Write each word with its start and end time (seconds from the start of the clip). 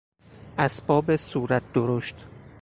اسباب 0.57 1.15
صورت 1.15 1.73
درشت 1.73 2.25